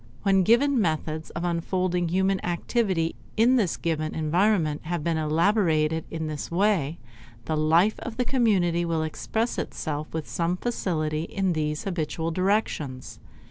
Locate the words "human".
2.09-2.43